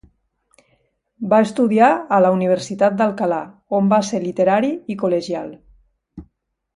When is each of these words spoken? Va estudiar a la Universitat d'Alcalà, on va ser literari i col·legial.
Va 1.33 1.41
estudiar 1.47 1.89
a 2.17 2.19
la 2.27 2.31
Universitat 2.37 2.97
d'Alcalà, 3.01 3.41
on 3.81 3.91
va 3.95 3.99
ser 4.11 4.23
literari 4.27 4.73
i 4.95 5.01
col·legial. 5.03 5.53